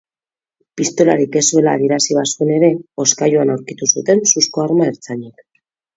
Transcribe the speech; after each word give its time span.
Pistolarik 0.79 1.35
ez 1.41 1.43
zuela 1.51 1.75
adierazi 1.79 2.17
bazuen 2.19 2.53
ere, 2.55 2.71
hozkailuan 3.03 3.53
aurkitu 3.57 3.89
zuten 3.95 4.25
suzko 4.33 4.65
arma 4.65 4.93
ertzainek. 4.95 5.47